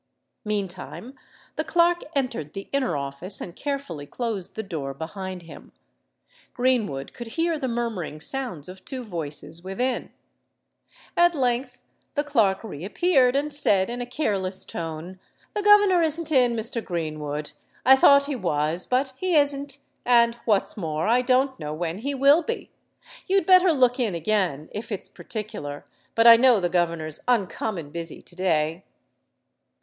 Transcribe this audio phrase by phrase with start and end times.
[0.43, 1.13] Meantime
[1.57, 5.71] the clerk entered the inner office, and carefully closed the door behind him.
[6.55, 10.11] Greenwood could hear the murmuring sounds of two voices within.
[11.15, 11.83] At length
[12.15, 15.19] the clerk re appeared, and said in a careless tone,
[15.53, 16.83] "The governor isn't in, Mr.
[16.83, 17.51] Greenwood:
[17.85, 22.71] I thought he was—but he isn't—and, what's more, I don't know when he will be.
[23.27, 28.23] You'd better look in again, if it's particular; but I know the governor's uncommon busy
[28.23, 28.83] to day."